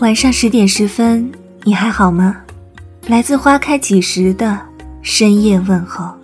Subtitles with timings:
[0.00, 1.30] 晚上十点十分，
[1.64, 2.42] 你还好吗？
[3.08, 4.58] 来自花开几时的
[5.02, 6.14] 深夜问候。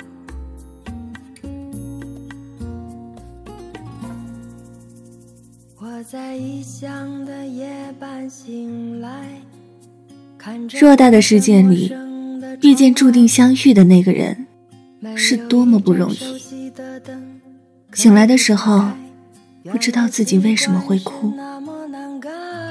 [10.71, 11.93] 偌大的世界里，
[12.63, 14.47] 遇见注定相遇的那个人，
[15.15, 16.41] 是多么不容易。
[17.93, 18.93] 醒来的时候，
[19.71, 21.35] 不知道自己为什么会哭。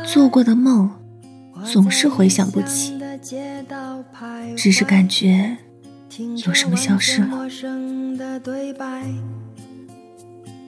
[0.06, 0.90] 做过的梦，
[1.66, 2.98] 总是回想不起，
[4.56, 5.58] 只是感觉
[6.46, 7.30] 有什么消失了。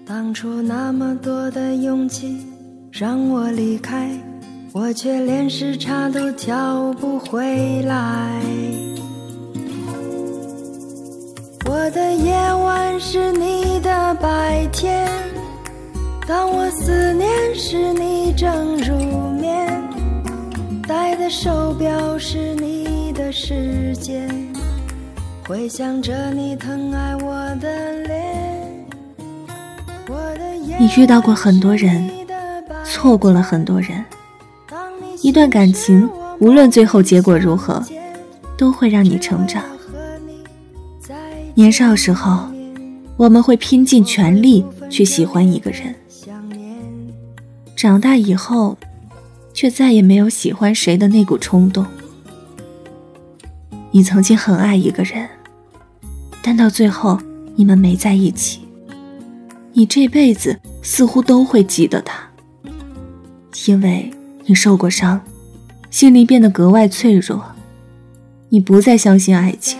[0.05, 2.45] 当初那么多的勇气
[2.92, 4.09] 让我离开，
[4.73, 8.42] 我却连时差都调不回来。
[11.66, 15.09] 我的夜晚是你的白天，
[16.26, 18.78] 当我思念时，你正。
[21.30, 24.30] 手表是你的时间，
[25.45, 28.88] 回想着你疼爱我的脸。
[30.80, 32.09] 你遇到过很多人，
[32.86, 34.03] 错过了很多人。
[35.22, 37.83] 一段感情，无论最后结果如何，
[38.58, 39.61] 都会让你成长。
[41.55, 42.48] 年少时候，
[43.17, 45.94] 我们会拼尽全力去喜欢一个人。
[47.75, 48.78] 长大以后。
[49.58, 51.83] 却再也没有喜欢谁的那股冲动。
[53.89, 55.27] 你曾经很爱一个人，
[56.44, 57.19] 但到最后
[57.55, 58.59] 你们没在一起。
[59.73, 62.30] 你这辈子似乎都会记得他，
[63.66, 64.14] 因为
[64.45, 65.19] 你受过伤，
[65.89, 67.44] 心里变得格外脆弱。
[68.49, 69.80] 你不再相信爱情，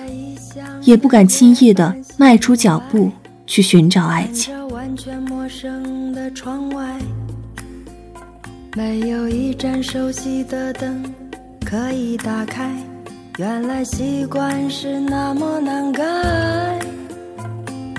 [0.81, 3.12] 也不敢轻易的迈出脚步
[3.46, 4.52] 去寻找爱情。
[8.78, 11.04] 没有一盏熟悉的灯
[11.66, 12.72] 可以打开，
[13.40, 16.04] 原来习惯是那么难改。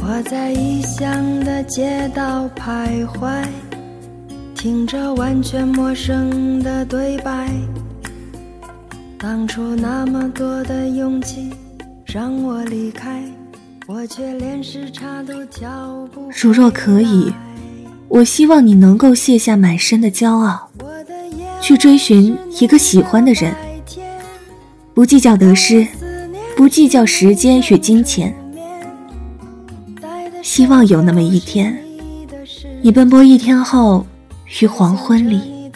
[0.00, 3.44] 我在异乡的街道徘徊，
[4.55, 7.50] 听着完全陌生的对白。
[9.19, 11.50] 当初那么多的勇气
[12.06, 13.21] 让我离开，
[13.89, 16.31] 我却连时差都调不。
[16.41, 17.33] 如若可以。
[18.10, 20.67] 我希望你能够卸下满身的骄傲，
[21.60, 23.54] 去追寻一个喜欢的人，
[24.94, 25.86] 不计较得失，
[26.56, 28.34] 不计较时间与金钱。
[30.42, 31.78] 希望有那么一天，
[32.82, 34.06] 你奔波一天后，
[34.60, 35.70] 于黄昏里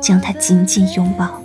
[0.00, 1.42] 将他紧紧拥抱。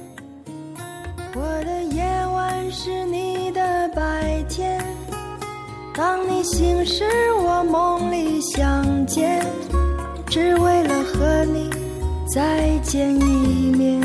[5.94, 7.04] 当你醒时，
[7.44, 9.46] 我梦里相见。
[10.28, 11.70] 只为了和你
[12.34, 14.00] 再见一面，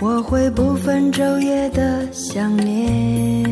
[0.00, 3.42] 我会不分昼夜的想念。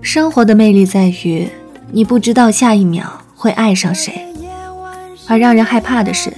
[0.00, 1.46] 生活的魅力在于，
[1.90, 3.20] 你不知道下一秒。
[3.34, 4.21] 会爱上谁？
[5.26, 6.32] 而让人害怕的是，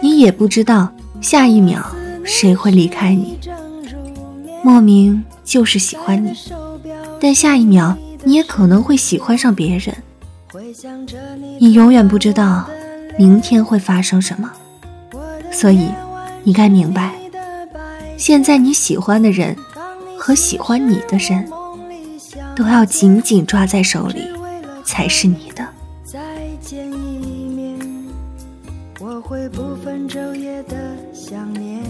[0.00, 1.84] 你也不知道下一秒
[2.24, 3.38] 谁会离开你。
[4.62, 6.32] 莫名就是喜欢你，
[7.20, 9.94] 但下一秒你也可能会喜欢上别人。
[11.58, 12.68] 你永远不知道
[13.18, 14.50] 明天会发生什么，
[15.50, 15.88] 所以
[16.42, 17.14] 你该明白，
[18.16, 19.56] 现在你喜欢的人
[20.18, 21.48] 和喜欢你的人，
[22.54, 24.28] 都要紧紧抓在手里，
[24.84, 25.66] 才是你的。
[29.02, 30.76] 我会不分昼夜的
[31.14, 31.82] 想念，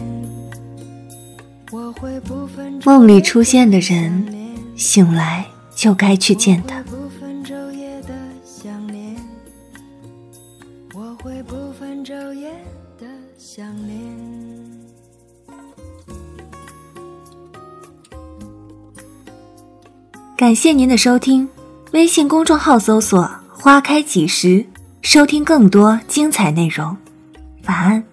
[1.73, 4.33] 我会不分梦里出现的人，
[4.77, 6.81] 醒来就该去见他。
[20.37, 21.49] 感谢您的收听，
[21.91, 24.65] 微信公众号搜索“花开几时”，
[25.03, 26.97] 收听更多精彩内容。
[27.70, 28.10] 晚安。